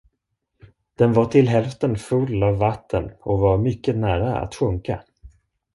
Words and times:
Den 0.99 1.13
var 1.13 1.25
till 1.25 1.47
hälften 1.49 1.95
full 1.97 2.43
av 2.43 2.57
vatten 2.57 3.11
och 3.19 3.39
var 3.39 3.57
mycket 3.57 3.95
nära 3.97 4.37
att 4.39 4.55
sjunka. 4.55 5.03